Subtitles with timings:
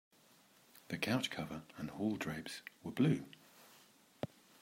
[0.87, 3.23] The couch cover and hall drapes were blue.